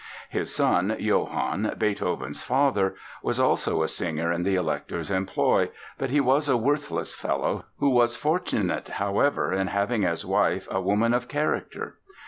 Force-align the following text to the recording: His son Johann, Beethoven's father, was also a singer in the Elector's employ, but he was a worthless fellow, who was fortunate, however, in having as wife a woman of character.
His 0.29 0.55
son 0.55 0.95
Johann, 0.97 1.75
Beethoven's 1.77 2.41
father, 2.41 2.95
was 3.21 3.39
also 3.39 3.83
a 3.83 3.87
singer 3.87 4.31
in 4.31 4.41
the 4.41 4.55
Elector's 4.55 5.11
employ, 5.11 5.69
but 5.99 6.09
he 6.09 6.19
was 6.19 6.49
a 6.49 6.57
worthless 6.57 7.13
fellow, 7.13 7.65
who 7.77 7.91
was 7.91 8.15
fortunate, 8.15 8.87
however, 8.87 9.53
in 9.53 9.67
having 9.67 10.03
as 10.03 10.25
wife 10.25 10.67
a 10.71 10.81
woman 10.81 11.13
of 11.13 11.27
character. 11.27 11.99